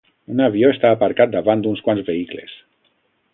Un 0.35 0.39
avió 0.45 0.71
està 0.75 0.93
aparcat 0.97 1.35
davant 1.35 1.61
d'uns 1.67 1.85
quants 1.89 2.09
vehicles. 2.09 2.57